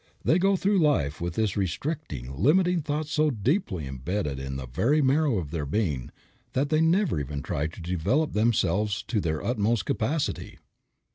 [0.23, 4.99] They go through life with this restricting, limiting thought so deeply embedded in the very
[4.99, 6.09] marrow of their being
[6.53, 10.57] that they never even try to develop themselves to their utmost capacity.